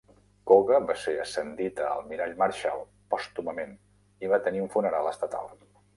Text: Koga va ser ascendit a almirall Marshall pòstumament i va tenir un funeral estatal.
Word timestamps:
Koga 0.51 0.77
va 0.91 0.93
ser 1.01 1.11
ascendit 1.25 1.81
a 1.87 1.91
almirall 1.97 2.33
Marshall 2.41 2.81
pòstumament 3.15 3.77
i 4.27 4.33
va 4.33 4.41
tenir 4.49 4.65
un 4.65 4.73
funeral 4.79 5.13
estatal. 5.15 5.55